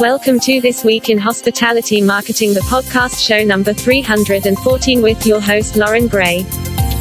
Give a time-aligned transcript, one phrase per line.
[0.00, 5.74] Welcome to This Week in Hospitality Marketing, the podcast show number 314 with your host,
[5.74, 6.44] Loren Gray.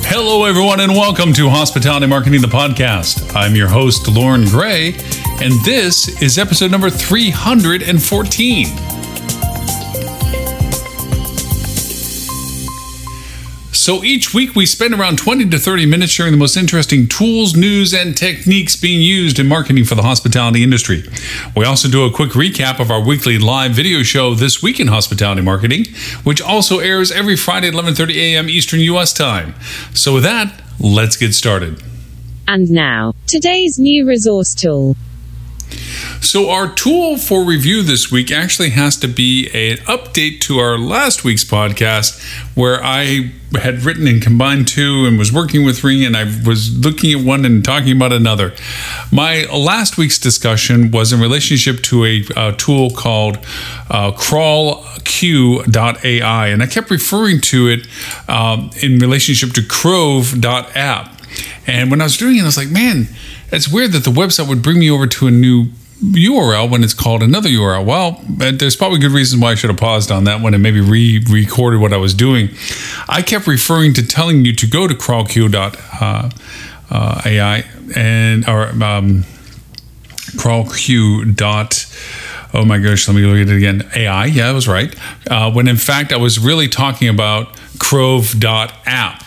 [0.08, 3.36] Hello, everyone, and welcome to Hospitality Marketing, the podcast.
[3.36, 4.94] I'm your host, Loren Gray,
[5.42, 8.95] and this is episode number 314.
[13.86, 17.56] So each week we spend around 20 to 30 minutes sharing the most interesting tools,
[17.56, 21.04] news, and techniques being used in marketing for the hospitality industry.
[21.56, 24.88] We also do a quick recap of our weekly live video show This Week in
[24.88, 25.86] Hospitality Marketing,
[26.24, 28.50] which also airs every Friday at 11:30 a.m.
[28.50, 29.54] Eastern US time.
[29.94, 31.80] So with that, let's get started.
[32.48, 34.96] And now, today's new resource tool.
[36.22, 40.78] So our tool for review this week actually has to be an update to our
[40.78, 42.22] last week's podcast
[42.56, 46.78] where I had written and combined two and was working with three and I was
[46.78, 48.54] looking at one and talking about another.
[49.12, 53.38] My last week's discussion was in relationship to a, a tool called
[53.90, 54.88] uh, crawlq.ai
[56.48, 57.88] and I kept referring to it
[58.28, 61.12] um, in relationship to crove.app.
[61.68, 63.08] And when I was doing it, I was like, man,
[63.52, 65.68] it's weird that the website would bring me over to a new
[66.02, 67.86] URL when it's called another URL.
[67.86, 70.82] Well, there's probably good reasons why I should have paused on that one and maybe
[70.82, 72.50] re-recorded what I was doing.
[73.08, 76.30] I kept referring to telling you to go to crawlq.ai
[76.90, 77.64] uh,
[77.96, 79.24] and or um,
[80.36, 81.92] crawlq.
[82.54, 83.90] Oh my gosh, let me look at it again.
[83.96, 84.94] AI, yeah, I was right.
[85.30, 89.24] Uh, when in fact I was really talking about crove.app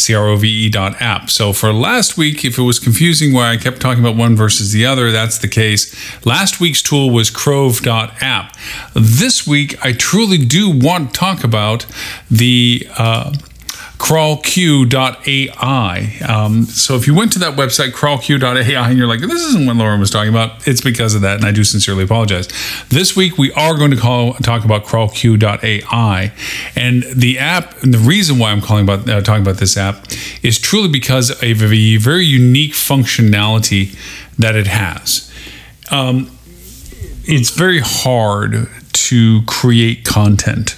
[0.00, 1.30] C-R-O-V-E dot app.
[1.30, 4.72] So for last week, if it was confusing why I kept talking about one versus
[4.72, 5.94] the other, that's the case.
[6.24, 8.56] Last week's tool was Crove app.
[8.94, 11.86] This week, I truly do want to talk about
[12.30, 13.34] the uh,
[14.00, 15.52] crawlq.ai.
[16.26, 19.76] Um, so if you went to that website, crawlq.ai, and you're like, this isn't what
[19.76, 22.48] Loren was talking about, it's because of that, and I do sincerely apologize.
[22.88, 26.32] This week, we are going to call, talk about crawlq.ai.
[26.74, 30.06] And the app, and the reason why I'm calling about uh, talking about this app
[30.42, 33.94] is truly because of a very unique functionality
[34.38, 35.30] that it has.
[35.90, 36.30] Um,
[37.24, 40.76] it's very hard to create content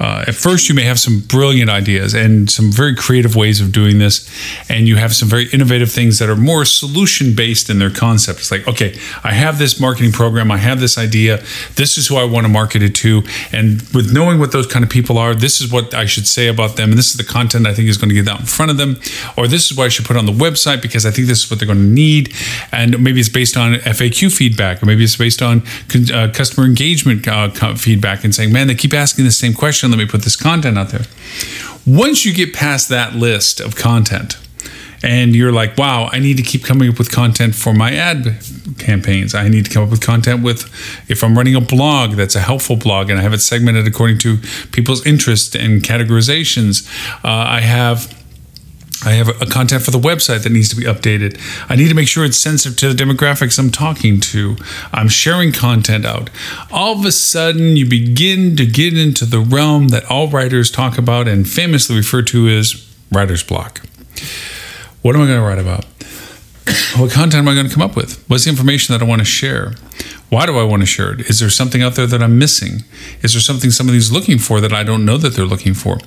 [0.00, 3.72] uh, at first you may have some brilliant ideas and some very creative ways of
[3.72, 4.28] doing this
[4.68, 8.38] and you have some very innovative things that are more solution based in their concept.
[8.40, 11.38] It's like okay i have this marketing program i have this idea
[11.74, 13.22] this is who i want to market it to
[13.52, 16.48] and with knowing what those kind of people are this is what i should say
[16.48, 18.46] about them and this is the content i think is going to get out in
[18.46, 18.96] front of them
[19.36, 21.50] or this is what i should put on the website because i think this is
[21.50, 22.32] what they're going to need
[22.72, 25.62] and maybe it's based on faq feedback or maybe it's based on
[26.12, 29.98] uh, customer engagement uh, feedback and saying man they keep asking the same question let
[29.98, 31.06] me put this content out there.
[31.86, 34.36] Once you get past that list of content,
[35.02, 38.42] and you're like, wow, I need to keep coming up with content for my ad
[38.78, 39.34] campaigns.
[39.34, 40.64] I need to come up with content with,
[41.08, 44.18] if I'm running a blog that's a helpful blog and I have it segmented according
[44.18, 44.38] to
[44.72, 46.88] people's interest and categorizations.
[47.24, 48.17] Uh, I have
[49.04, 51.40] I have a content for the website that needs to be updated.
[51.68, 54.56] I need to make sure it's sensitive to the demographics I'm talking to.
[54.92, 56.30] I'm sharing content out.
[56.72, 60.98] All of a sudden, you begin to get into the realm that all writers talk
[60.98, 63.82] about and famously refer to as writer's block.
[65.02, 65.84] What am I going to write about?
[66.98, 68.24] What content am I going to come up with?
[68.28, 69.74] What's the information that I want to share?
[70.30, 71.20] Why do I want to share it?
[71.30, 72.84] Is there something out there that I'm missing?
[73.22, 75.98] Is there something somebody's looking for that I don't know that they're looking for?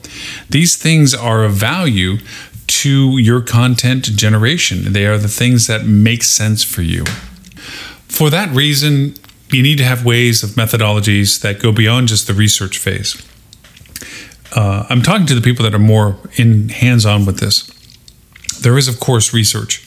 [0.50, 2.18] These things are of value
[2.72, 4.94] to your content generation.
[4.94, 7.06] They are the things that make sense for you.
[8.08, 9.16] For that reason,
[9.50, 13.22] you need to have ways of methodologies that go beyond just the research phase.
[14.54, 17.71] Uh, I'm talking to the people that are more in hands on with this.
[18.62, 19.86] There is, of course, research,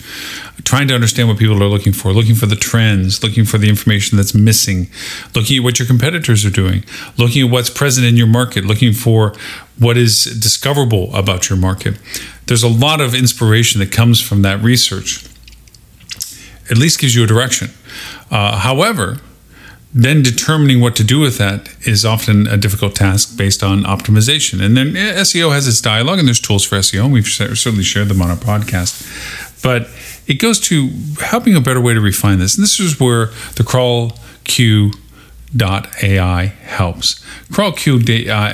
[0.65, 3.69] trying to understand what people are looking for, looking for the trends, looking for the
[3.69, 4.88] information that's missing,
[5.35, 6.85] looking at what your competitors are doing,
[7.17, 9.32] looking at what's present in your market, looking for
[9.79, 11.99] what is discoverable about your market.
[12.47, 15.25] There's a lot of inspiration that comes from that research.
[16.70, 17.70] At least gives you a direction.
[18.31, 19.19] Uh, however,
[19.94, 24.61] then determining what to do with that is often a difficult task based on optimization.
[24.61, 27.85] And then eh, SEO has its dialogue, and there's tools for SEO, and we've certainly
[27.85, 29.62] shared them on our podcast.
[29.62, 29.88] But
[30.26, 32.56] it goes to helping a better way to refine this.
[32.56, 34.91] And this is where the crawl Q
[35.56, 37.25] AI helps.
[37.52, 38.50] CrawlQ.ai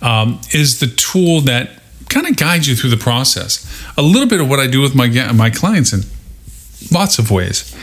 [0.00, 1.70] um, is the tool that
[2.08, 3.66] kind of guides you through the process.
[3.96, 6.02] A little bit of what I do with my my clients in
[6.92, 7.74] lots of ways.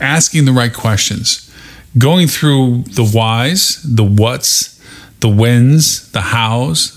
[0.00, 1.52] Asking the right questions,
[1.96, 4.82] going through the whys, the whats,
[5.20, 6.92] the whens, the hows,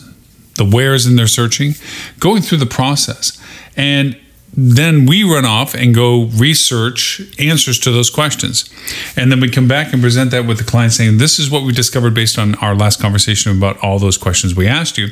[0.58, 1.76] the wheres in their searching,
[2.20, 3.42] going through the process.
[3.78, 4.20] And
[4.54, 8.70] then we run off and go research answers to those questions.
[9.16, 11.64] And then we come back and present that with the client saying, This is what
[11.64, 15.10] we discovered based on our last conversation about all those questions we asked you.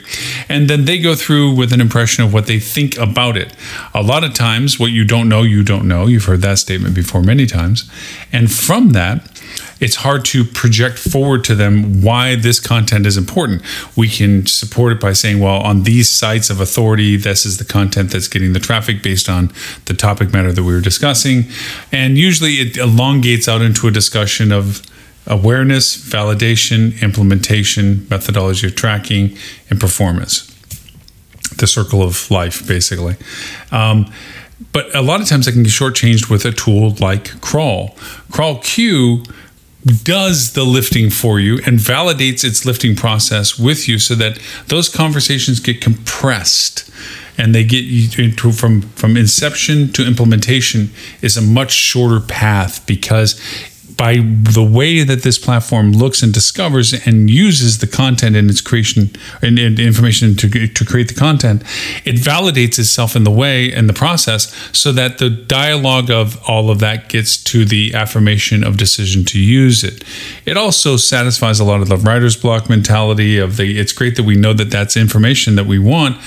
[0.49, 3.53] And then they go through with an impression of what they think about it.
[3.93, 6.07] A lot of times, what you don't know, you don't know.
[6.07, 7.89] You've heard that statement before many times.
[8.31, 9.36] And from that,
[9.79, 13.61] it's hard to project forward to them why this content is important.
[13.95, 17.65] We can support it by saying, well, on these sites of authority, this is the
[17.65, 19.51] content that's getting the traffic based on
[19.85, 21.45] the topic matter that we were discussing.
[21.91, 24.81] And usually it elongates out into a discussion of
[25.27, 29.37] awareness, validation, implementation, methodology of tracking,
[29.69, 30.53] and performance.
[31.57, 33.15] The circle of life, basically.
[33.71, 34.11] Um,
[34.71, 37.95] but a lot of times I can get shortchanged with a tool like Crawl.
[38.31, 39.23] Crawl Q
[39.85, 44.89] does the lifting for you and validates its lifting process with you so that those
[44.89, 46.89] conversations get compressed
[47.37, 50.89] and they get you from from inception to implementation
[51.21, 53.39] is a much shorter path because
[53.97, 58.61] by the way that this platform looks and discovers and uses the content in its
[58.61, 59.09] creation
[59.41, 61.63] and, and information to, to create the content,
[62.05, 66.69] it validates itself in the way and the process so that the dialogue of all
[66.69, 70.03] of that gets to the affirmation of decision to use it.
[70.45, 74.23] It also satisfies a lot of the writer's block mentality of the it's great that
[74.23, 76.17] we know that that's information that we want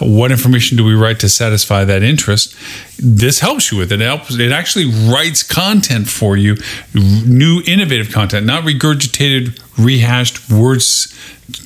[0.00, 2.56] what information do we write to satisfy that interest
[2.98, 4.00] this helps you with it.
[4.00, 6.56] it helps it actually writes content for you
[6.94, 11.14] new innovative content not regurgitated rehashed words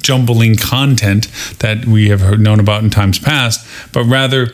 [0.00, 1.26] jumbling content
[1.58, 4.48] that we have known about in times past but rather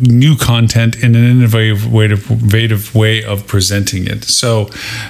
[0.00, 4.68] new content in an innovative way, innovative way of presenting it so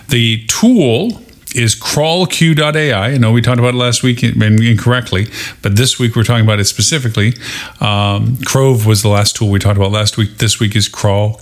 [0.08, 1.22] the tool
[1.56, 2.92] is crawlq.ai.
[2.92, 5.26] I know we talked about it last week incorrectly,
[5.62, 7.34] but this week we're talking about it specifically.
[7.80, 10.38] Um, Crove was the last tool we talked about last week.
[10.38, 11.32] This week is crawlq.ai.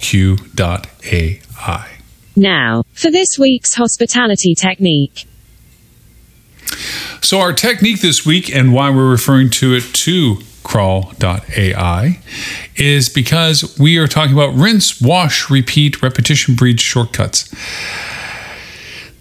[2.36, 5.26] Now, for this week's hospitality technique.
[7.20, 12.18] So, our technique this week and why we're referring to it to crawl.ai
[12.76, 17.54] is because we are talking about rinse, wash, repeat, repetition breeds shortcuts.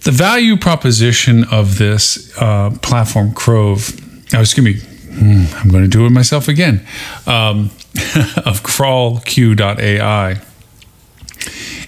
[0.04, 3.98] The value proposition of this uh, platform, Crove,
[4.34, 6.86] oh, excuse me, hmm, I'm going to do it myself again,
[7.26, 7.70] um,
[8.44, 10.40] of crawlq.ai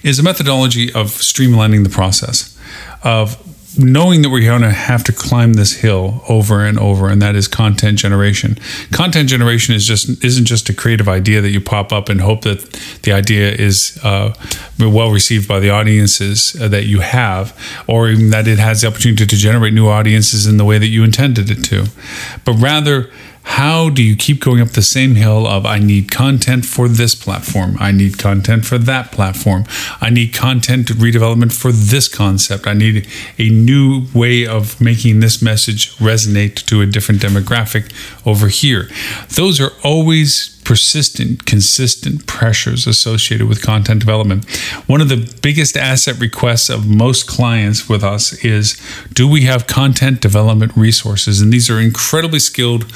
[0.03, 2.57] is a methodology of streamlining the process
[3.03, 3.37] of
[3.77, 7.35] knowing that we're going to have to climb this hill over and over and that
[7.35, 8.57] is content generation.
[8.91, 12.41] Content generation is just isn't just a creative idea that you pop up and hope
[12.41, 12.61] that
[13.03, 14.33] the idea is uh,
[14.79, 17.57] well received by the audiences uh, that you have
[17.87, 20.87] or even that it has the opportunity to generate new audiences in the way that
[20.87, 21.85] you intended it to.
[22.45, 23.09] But rather
[23.47, 27.15] how do you keep going up the same hill of I need content for this
[27.15, 29.65] platform, I need content for that platform,
[30.01, 33.07] I need content redevelopment for this concept, I need
[33.39, 37.91] a new way of making this message resonate to a different demographic
[38.27, 38.89] over here.
[39.29, 44.43] Those are always persistent, consistent pressures associated with content development.
[44.85, 48.79] One of the biggest asset requests of most clients with us is
[49.13, 51.39] do we have content development resources?
[51.39, 52.91] And these are incredibly skilled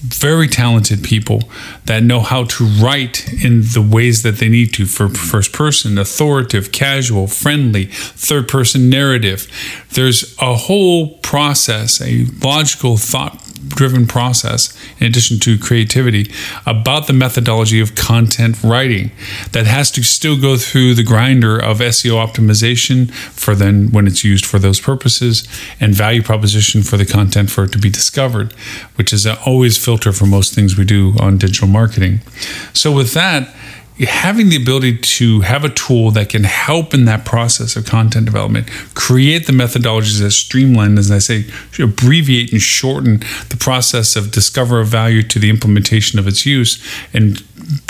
[0.00, 1.42] very talented people
[1.86, 5.98] that know how to write in the ways that they need to for first person,
[5.98, 9.48] authoritative, casual, friendly, third person narrative.
[9.90, 16.30] There's a whole process, a logical thought driven process, in addition to creativity,
[16.66, 19.10] about the methodology of content writing
[19.52, 24.24] that has to still go through the grinder of SEO optimization for then when it's
[24.24, 25.46] used for those purposes
[25.80, 28.52] and value proposition for the content for it to be discovered,
[28.96, 32.20] which is always filter for most things we do on digital marketing.
[32.72, 33.54] So, with that,
[34.06, 38.26] having the ability to have a tool that can help in that process of content
[38.26, 41.46] development, create the methodologies that streamline, as I say,
[41.78, 46.82] abbreviate and shorten the process of discover of value to the implementation of its use,
[47.12, 47.42] and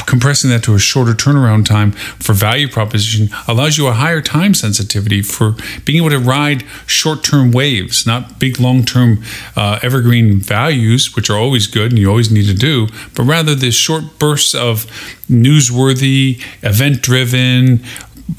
[0.06, 4.54] compressing that to a shorter turnaround time for value proposition allows you a higher time
[4.54, 9.22] sensitivity for being able to ride short term waves, not big long term
[9.56, 13.54] uh, evergreen values, which are always good and you always need to do, but rather
[13.54, 14.87] the short bursts of
[15.30, 17.84] newsworthy, event driven,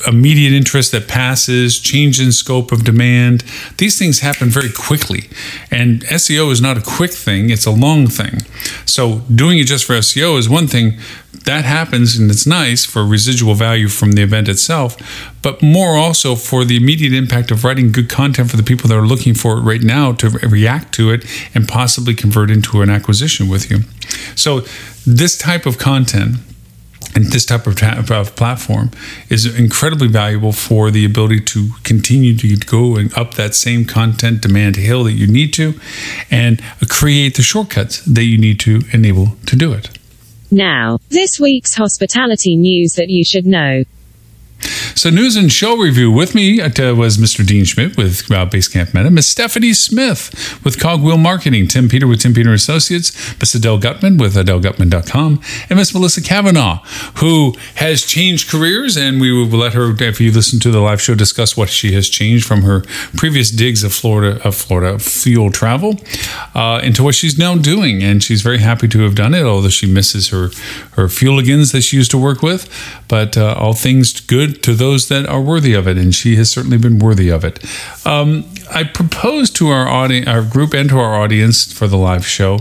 [0.08, 3.44] immediate interest that passes, change in scope of demand.
[3.78, 5.30] These things happen very quickly.
[5.72, 8.42] And SEO is not a quick thing, it's a long thing.
[8.86, 11.00] So doing it just for SEO is one thing.
[11.46, 14.98] That happens and it's nice for residual value from the event itself,
[15.42, 18.98] but more also for the immediate impact of writing good content for the people that
[18.98, 22.90] are looking for it right now to react to it and possibly convert into an
[22.90, 23.80] acquisition with you.
[24.36, 24.62] So,
[25.08, 26.36] this type of content
[27.16, 28.92] and this type of, ta- of, platform
[29.30, 34.42] is incredibly valuable for the ability to continue to go and up that same content
[34.42, 35.80] demand hill that you need to
[36.30, 39.90] and create the shortcuts that you need to enable to do it.
[40.52, 43.84] Now, this week's hospitality news that you should know.
[44.96, 47.46] So, news and show review with me uh, was Mr.
[47.46, 52.22] Dean Schmit with uh, Basecamp Meta, Miss Stephanie Smith with Cogwheel Marketing, Tim Peter with
[52.22, 56.80] Tim Peter Associates, Miss Adele Gutman with AdeleGutman.com, and Miss Melissa Kavanagh,
[57.18, 58.98] who has changed careers.
[58.98, 61.94] And we will let her, if you listen to the live show, discuss what she
[61.94, 62.82] has changed from her
[63.16, 65.96] previous digs of Florida, of Florida fuel travel
[66.54, 68.04] uh, into what she's now doing.
[68.04, 70.50] And she's very happy to have done it, although she misses her,
[70.94, 72.68] her fueligans that she used to work with.
[73.08, 76.50] But uh, all things good to those that are worthy of it, and she has
[76.52, 77.64] certainly been worthy of it.
[78.06, 82.26] Um, I propose to our audience, our group, and to our audience for the live
[82.26, 82.60] show,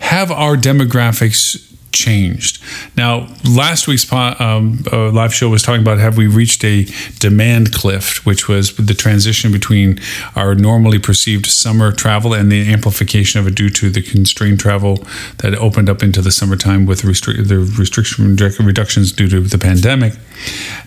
[0.00, 2.62] have our demographics changed.
[2.96, 6.86] Now, last week's um, uh, live show was talking about have we reached a
[7.18, 9.98] demand cliff, which was the transition between
[10.36, 15.04] our normally perceived summer travel and the amplification of it due to the constrained travel
[15.38, 20.14] that opened up into the summertime with restri- the restriction reductions due to the pandemic.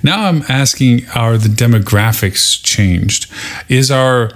[0.04, 3.32] Now I'm asking, are the demographics changed?
[3.70, 4.32] Is our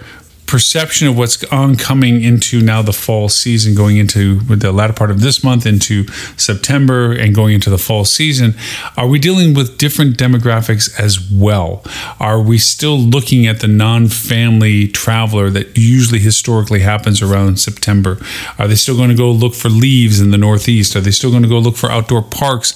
[0.47, 5.21] perception of what's oncoming into now the fall season, going into the latter part of
[5.21, 8.55] this month into September and going into the fall season,
[8.97, 11.83] are we dealing with different demographics as well?
[12.19, 18.17] Are we still looking at the non family traveler that usually historically happens around September?
[18.57, 20.95] Are they still going to go look for leaves in the Northeast?
[20.95, 22.75] Are they still going to go look for outdoor parks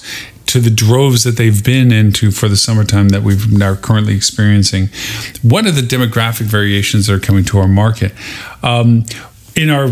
[0.50, 4.88] to the droves that they've been into for the summertime that we've now currently experiencing.
[5.42, 8.12] What are the demographic variations that are coming to our market?
[8.62, 9.04] Um,
[9.54, 9.88] in our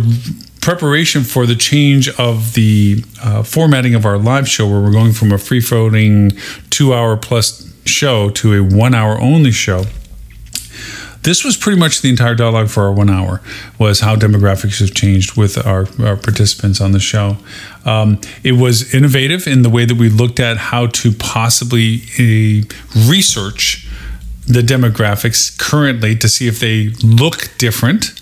[0.60, 5.12] preparation for the change of the uh, formatting of our live show, where we're going
[5.12, 6.32] from a free floating
[6.70, 9.84] two hour plus show to a one hour only show
[11.22, 13.40] this was pretty much the entire dialogue for our one hour
[13.78, 17.36] was how demographics have changed with our, our participants on the show
[17.84, 22.64] um, it was innovative in the way that we looked at how to possibly uh,
[23.08, 23.88] research
[24.48, 28.18] the demographics currently to see if they look different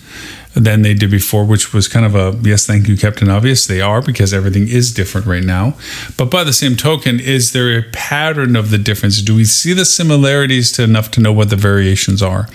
[0.56, 3.66] than they did before, which was kind of a yes, thank you, Captain Obvious.
[3.66, 5.74] They are because everything is different right now.
[6.16, 9.20] But by the same token, is there a pattern of the difference?
[9.20, 12.48] Do we see the similarities to enough to know what the variations are?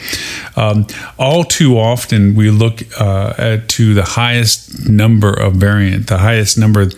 [0.56, 0.88] Um,
[1.20, 6.58] all too often, we look uh, at, to the highest number of variant, the highest
[6.58, 6.90] number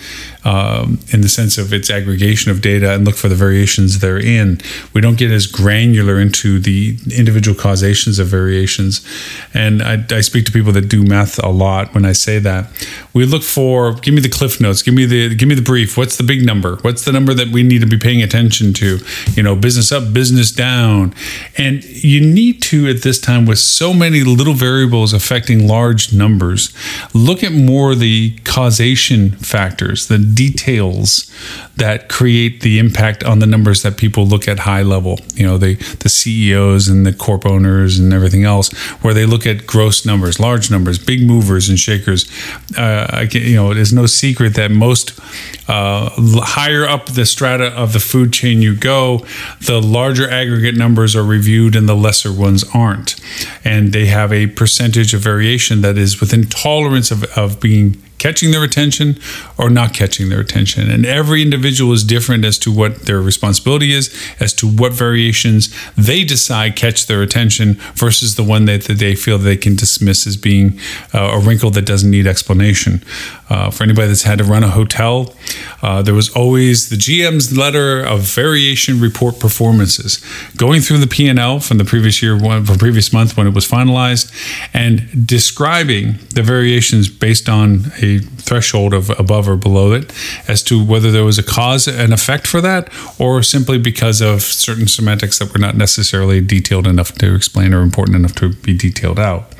[0.46, 4.60] um, in the sense of its aggregation of data and look for the variations therein.
[4.94, 9.06] We don't get as granular into the individual causations of variations.
[9.54, 12.70] And I, I speak to people that do math a lot when I say that.
[13.14, 15.98] We look for give me the cliff notes, give me the give me the brief.
[15.98, 16.76] What's the big number?
[16.78, 19.00] What's the number that we need to be paying attention to?
[19.34, 21.16] You know, business up, business down.
[21.58, 26.74] And you need to at this time with so many little variables affecting large numbers,
[27.14, 31.32] look at more the causation factors, the details
[31.76, 35.20] that create the impact on the numbers that people look at high level.
[35.34, 38.72] You know, the the CEOs and the corp owners and everything else,
[39.02, 42.30] where they look at gross numbers, large numbers, big movers and shakers.
[42.78, 45.20] Uh, you know, it is no secret that most
[45.68, 49.26] uh, higher up the strata of the food chain you go,
[49.62, 53.16] the larger aggregate numbers are reviewed and the lesser ones aren't,
[53.64, 58.52] and they have a percentage of variation that is within tolerance of, of being catching
[58.52, 59.20] their attention
[59.58, 60.90] or not catching their attention.
[60.90, 65.76] And every individual is different as to what their responsibility is, as to what variations
[65.98, 70.26] they decide catch their attention versus the one that, that they feel they can dismiss
[70.26, 70.80] as being
[71.14, 73.04] uh, a wrinkle that doesn't need explanation.
[73.50, 75.36] Uh, for anybody that's had to run a hotel,
[75.82, 80.24] uh, there was always the GM's letter of variation report performances,
[80.56, 84.32] going through the P&L from the previous year, from previous month when it was finalized,
[84.74, 90.12] and describing the variations based on a threshold of above or below it
[90.48, 92.90] as to whether there was a cause and effect for that
[93.20, 97.82] or simply because of certain semantics that were not necessarily detailed enough to explain or
[97.82, 99.54] important enough to be detailed out.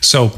[0.00, 0.32] So,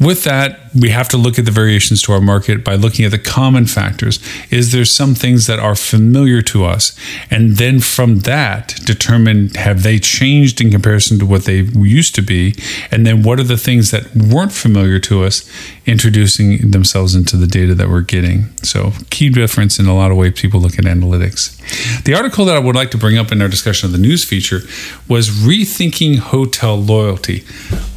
[0.00, 3.10] with that, we have to look at the variations to our market by looking at
[3.10, 4.18] the common factors.
[4.50, 6.96] Is there some things that are familiar to us?
[7.30, 12.22] And then from that, determine have they changed in comparison to what they used to
[12.22, 12.54] be?
[12.90, 15.48] And then what are the things that weren't familiar to us
[15.84, 18.56] introducing themselves into the data that we're getting?
[18.62, 21.56] So, key difference in a lot of ways people look at analytics.
[22.04, 24.24] The article that I would like to bring up in our discussion of the news
[24.24, 24.60] feature
[25.08, 27.44] was Rethinking Hotel Loyalty.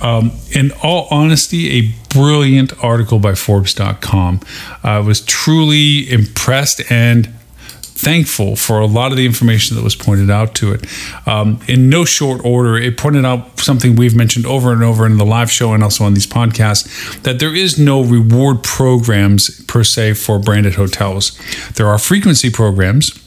[0.02, 4.42] Um, in all honesty, a brilliant article by Forbes.com.
[4.84, 7.34] I was truly impressed and
[8.04, 10.86] thankful for a lot of the information that was pointed out to it.
[11.26, 15.18] Um, in no short order, it pointed out something we've mentioned over and over in
[15.18, 19.84] the live show and also on these podcasts that there is no reward programs per
[19.84, 21.40] se for branded hotels.
[21.76, 23.23] There are frequency programs.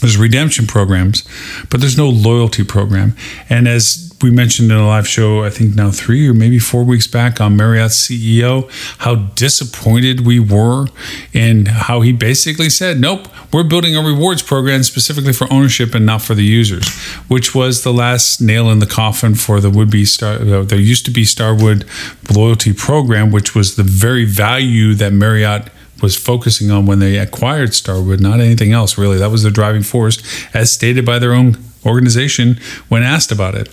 [0.00, 1.24] There's redemption programs,
[1.68, 3.14] but there's no loyalty program.
[3.48, 6.84] And as we mentioned in a live show, I think now three or maybe four
[6.84, 10.86] weeks back on Marriott's CEO, how disappointed we were
[11.32, 16.04] and how he basically said, nope, we're building a rewards program specifically for ownership and
[16.04, 16.88] not for the users,
[17.28, 20.34] which was the last nail in the coffin for the would be Star.
[20.34, 21.86] Uh, there used to be Starwood
[22.34, 25.70] loyalty program, which was the very value that Marriott
[26.02, 29.18] was focusing on when they acquired Starwood, not anything else really.
[29.18, 30.22] That was the driving force,
[30.54, 33.68] as stated by their own organization when asked about it.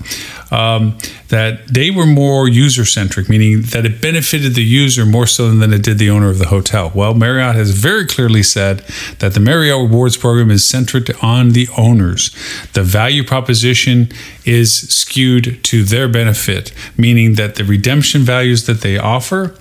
[0.52, 5.52] Um, that they were more user centric, meaning that it benefited the user more so
[5.52, 6.92] than it did the owner of the hotel.
[6.96, 8.80] Well, Marriott has very clearly said
[9.20, 12.32] that the Marriott Rewards program is centered on the owners.
[12.74, 14.10] The value proposition
[14.46, 19.54] is skewed to their benefit, meaning that the redemption values that they offer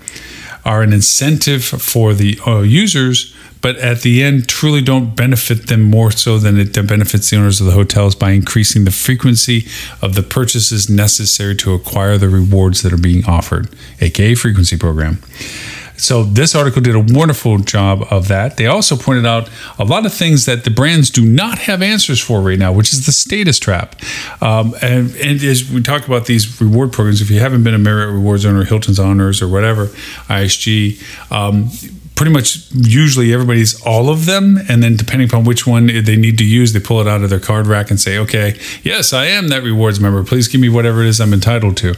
[0.66, 3.34] are an incentive for the uh, users
[3.66, 7.60] but at the end truly don't benefit them more so than it benefits the owners
[7.60, 9.66] of the hotels by increasing the frequency
[10.00, 13.68] of the purchases necessary to acquire the rewards that are being offered,
[14.00, 15.18] aka frequency program.
[15.96, 18.56] So this article did a wonderful job of that.
[18.56, 19.48] They also pointed out
[19.78, 22.92] a lot of things that the brands do not have answers for right now, which
[22.92, 23.96] is the status trap.
[24.40, 27.78] Um, and, and, as we talk about these reward programs, if you haven't been a
[27.78, 29.86] Marriott Rewards owner, Hilton's owners, or whatever,
[30.28, 31.70] IHG, um,
[32.16, 36.38] pretty much usually everybody's all of them and then depending upon which one they need
[36.38, 39.26] to use they pull it out of their card rack and say okay yes i
[39.26, 40.24] am that rewards member.
[40.24, 41.94] Please give me whatever it is i'm entitled to.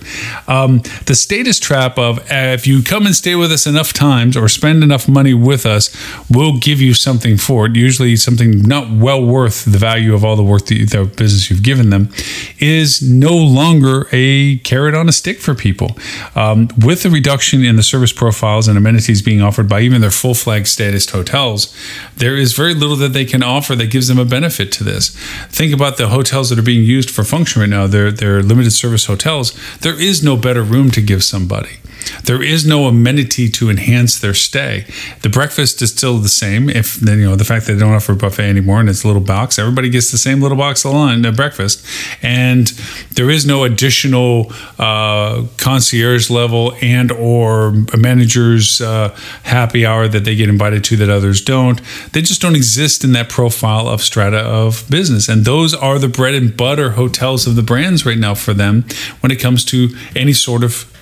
[0.47, 4.37] Um, the status trap of uh, if you come and stay with us enough times
[4.37, 5.89] or spend enough money with us
[6.29, 7.77] we'll give you something for it.
[7.77, 11.63] Usually something not well worth the value of all the work that the business you've
[11.63, 12.11] given them
[12.59, 15.97] is no longer a carrot on a stick for people.
[16.35, 20.13] Um, with the reduction in the service profiles and amenities being offered by even their
[20.13, 21.75] full flag status hotels,
[22.17, 25.15] there is very little that they can offer that gives them a benefit to this.
[25.51, 27.87] Think about the hotels that are being used for function right now.
[27.87, 29.53] They're, they're limited service hotels.
[29.81, 31.77] There is no better room to give somebody.
[32.25, 34.85] There is no amenity to enhance their stay.
[35.23, 36.69] The breakfast is still the same.
[36.69, 39.07] If you know the fact that they don't offer a buffet anymore and it's a
[39.07, 41.85] little box, everybody gets the same little box of lunch, uh, breakfast,
[42.23, 42.69] and
[43.13, 50.37] there is no additional uh, concierge level and or manager's uh, happy hour that they
[50.37, 51.81] get invited to that others don't.
[52.13, 56.09] They just don't exist in that profile of strata of business, and those are the
[56.09, 58.85] bread and butter hotels of the brands right now for them
[59.21, 60.93] when it comes to any sort of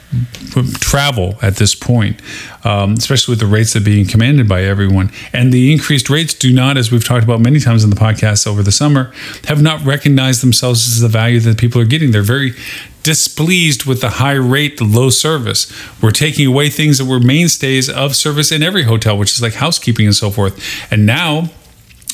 [0.80, 2.20] travel at this point,
[2.64, 5.10] um, especially with the rates that are being commanded by everyone.
[5.32, 8.46] And the increased rates do not, as we've talked about many times in the podcast
[8.46, 9.12] over the summer,
[9.46, 12.10] have not recognized themselves as the value that people are getting.
[12.10, 12.54] They're very
[13.02, 15.72] displeased with the high rate, the low service.
[16.02, 19.54] We're taking away things that were mainstays of service in every hotel, which is like
[19.54, 20.60] housekeeping and so forth.
[20.90, 21.50] And now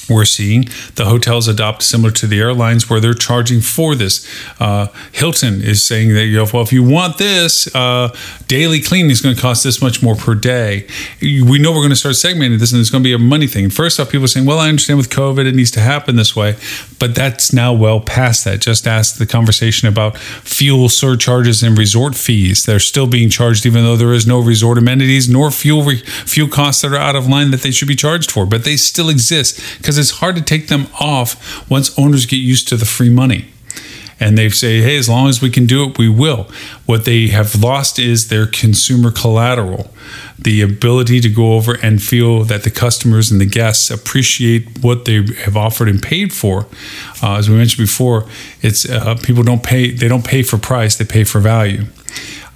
[0.09, 4.29] we're seeing the hotels adopt similar to the airlines where they're charging for this.
[4.61, 8.15] Uh, Hilton is saying that, you know, well, if you want this, uh,
[8.47, 10.87] daily cleaning is going to cost this much more per day.
[11.21, 13.47] We know we're going to start segmenting this and it's going to be a money
[13.47, 13.71] thing.
[13.71, 16.37] First off, people are saying, well, I understand with COVID, it needs to happen this
[16.37, 16.57] way,
[16.99, 18.61] but that's now well past that.
[18.61, 22.65] Just ask the conversation about fuel surcharges and resort fees.
[22.65, 26.49] They're still being charged, even though there is no resort amenities nor fuel, re- fuel
[26.49, 29.09] costs that are out of line that they should be charged for, but they still
[29.09, 33.11] exist because it's hard to take them off once owners get used to the free
[33.11, 33.47] money.
[34.21, 36.49] And they say, hey, as long as we can do it, we will.
[36.87, 39.91] What they have lost is their consumer collateral,
[40.39, 45.07] the ability to go over and feel that the customers and the guests appreciate what
[45.07, 46.67] they have offered and paid for.
[47.21, 48.29] Uh, as we mentioned before,
[48.61, 51.87] it's uh, people don't pay; they don't pay for price; they pay for value.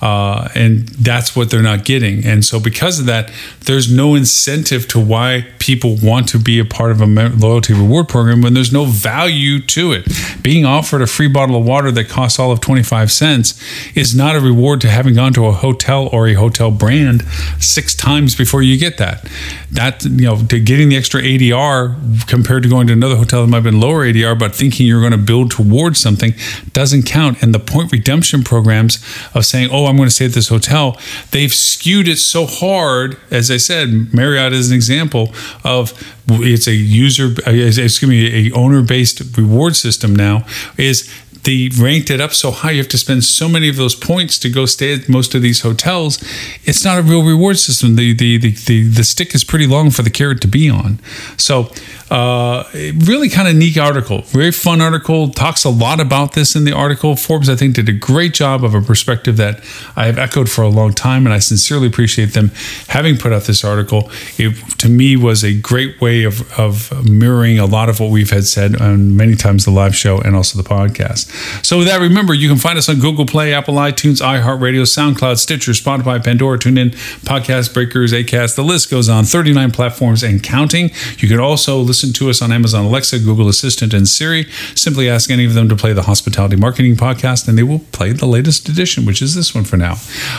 [0.00, 2.24] Uh, and that's what they're not getting.
[2.24, 3.30] And so, because of that,
[3.64, 8.08] there's no incentive to why people want to be a part of a loyalty reward
[8.08, 10.06] program when there's no value to it.
[10.42, 13.62] Being offered a free bottle of water that costs all of 25 cents
[13.96, 17.22] is not a reward to having gone to a hotel or a hotel brand
[17.58, 19.26] six times before you get that.
[19.70, 23.48] That, you know, to getting the extra ADR compared to going to another hotel that
[23.48, 26.34] might have been lower ADR, but thinking you're going to build towards something
[26.72, 27.42] doesn't count.
[27.42, 28.96] And the point redemption programs
[29.34, 30.98] of saying, oh, I'm going to stay at this hotel,
[31.30, 33.16] they've skewed it so hard.
[33.30, 35.32] As I said, Marriott is an example
[35.64, 35.92] of
[36.28, 40.44] it's a user, uh, excuse me, a owner based reward system now
[40.76, 41.12] is
[41.46, 44.36] they ranked it up so high you have to spend so many of those points
[44.40, 46.22] to go stay at most of these hotels.
[46.64, 47.94] It's not a real reward system.
[47.94, 50.98] The the the, the, the stick is pretty long for the carrot to be on.
[51.38, 51.70] So
[52.10, 54.22] uh, really kind of neat article.
[54.22, 55.30] Very fun article.
[55.30, 57.16] Talks a lot about this in the article.
[57.16, 59.62] Forbes i think did a great job of a perspective that
[59.94, 62.50] i have echoed for a long time and i sincerely appreciate them
[62.88, 64.10] having put out this article.
[64.36, 68.30] It to me was a great way of, of mirroring a lot of what we've
[68.30, 72.00] had said on many times the live show and also the podcast so with that,
[72.00, 76.58] remember you can find us on Google Play, Apple iTunes, iHeartRadio, SoundCloud, Stitcher, Spotify, Pandora,
[76.58, 76.90] TuneIn,
[77.22, 78.56] Podcast Breakers, Acast.
[78.56, 79.24] The list goes on.
[79.24, 80.90] 39 platforms and counting.
[81.18, 84.44] You can also listen to us on Amazon Alexa, Google Assistant, and Siri.
[84.74, 88.12] Simply ask any of them to play the Hospitality Marketing Podcast, and they will play
[88.12, 89.96] the latest edition, which is this one for now.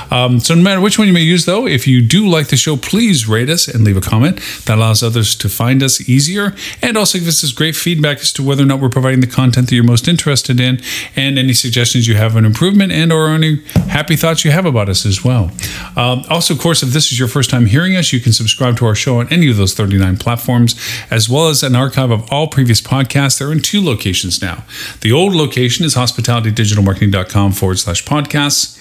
[0.10, 2.58] Um, so no matter which one you may use, though, if you do like the
[2.58, 4.40] show, please rate us and leave a comment.
[4.66, 8.44] That allows others to find us easier, and also gives us great feedback as to
[8.44, 10.77] whether or not we're providing the content that you're most interested in
[11.16, 14.90] and any suggestions you have on improvement and or any happy thoughts you have about
[14.90, 15.52] us as well.
[15.96, 18.78] Um, also, of course, if this is your first time hearing us, you can subscribe
[18.78, 22.32] to our show on any of those 39 platforms, as well as an archive of
[22.32, 23.40] all previous podcasts.
[23.40, 24.64] They're in two locations now.
[25.02, 28.78] The old location is hospitalitydigitalmarketing.com forward slash podcasts.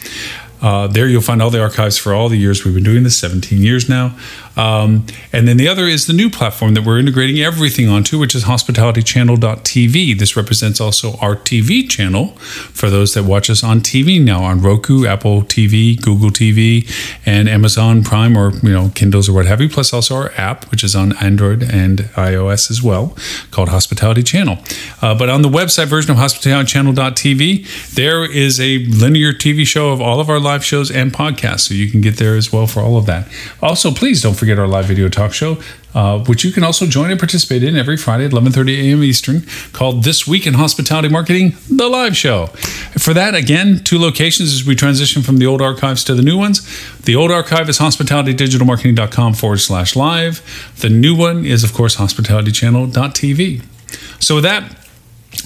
[0.63, 3.19] Uh, there you'll find all the archives for all the years we've been doing this,
[3.19, 4.17] 17 years now.
[4.57, 8.35] Um, and then the other is the new platform that we're integrating everything onto, which
[8.35, 10.19] is hospitalitychannel.tv.
[10.19, 12.29] This represents also our TV channel
[12.73, 16.89] for those that watch us on TV now on Roku, Apple TV, Google TV,
[17.27, 19.69] and Amazon Prime or you know Kindles or what have you.
[19.69, 23.17] Plus also our app, which is on Android and iOS as well,
[23.51, 24.59] called Hospitality Channel.
[25.03, 30.01] Uh, but on the website version of hospitalitychannel.tv, there is a linear TV show of
[30.01, 32.81] all of our live shows and podcasts, so you can get there as well for
[32.81, 33.29] all of that.
[33.63, 35.59] Also, please don't forget our live video talk show,
[35.95, 39.03] uh, which you can also join and participate in every Friday at 11:30 a.m.
[39.03, 42.47] Eastern, called "This Week in Hospitality Marketing: The Live Show."
[42.99, 46.39] For that, again, two locations as we transition from the old archives to the new
[46.39, 46.63] ones.
[47.03, 50.41] The old archive is hospitalitydigitalmarketing.com forward slash live.
[50.81, 53.63] The new one is, of course, hospitalitychannel.tv.
[54.19, 54.77] So with that,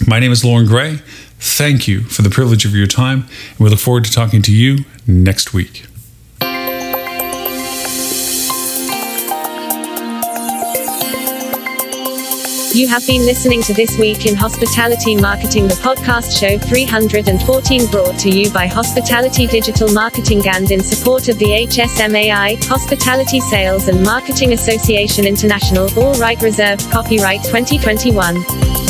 [0.06, 1.00] my name is Loren Gray.
[1.38, 4.52] Thank you for the privilege of your time, and we look forward to talking to
[4.52, 5.86] you next week.
[12.72, 18.16] You have been listening to This Week in Hospitality Marketing, the podcast show 314, brought
[18.20, 24.00] to you by Hospitality Digital Marketing and in support of the HSMAI, Hospitality Sales and
[24.04, 28.89] Marketing Association International, all right reserved, copyright 2021.